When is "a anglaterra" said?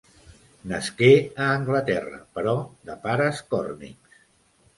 1.47-2.17